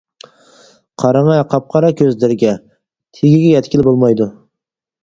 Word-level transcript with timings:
قاراڭە 1.03 1.35
قاپقارا 1.51 1.93
كۆزلىرىگە، 2.01 2.57
تېگىگە 3.19 3.55
يەتكىلى 3.59 3.89
بولمايدۇ. 3.91 4.31